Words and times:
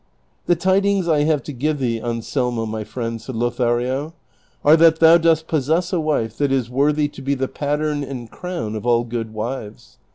"The 0.47 0.55
tidings 0.55 1.07
I 1.07 1.25
have 1.25 1.43
to 1.43 1.53
give 1.53 1.77
thee, 1.77 2.01
Anselmo 2.01 2.65
my 2.65 2.83
friend," 2.83 3.21
said 3.21 3.35
Lothario, 3.35 4.15
"are 4.65 4.75
that 4.75 4.97
thou 4.99 5.19
dost 5.19 5.45
possess 5.45 5.93
a 5.93 5.99
wife 5.99 6.39
that 6.39 6.51
is 6.51 6.71
worthy 6.71 7.07
to 7.09 7.21
be 7.21 7.35
the 7.35 7.47
pattern 7.47 8.03
and 8.03 8.27
crown 8.31 8.73
of 8.75 8.83
all 8.83 9.03
good 9.03 9.31
wives. 9.31 9.99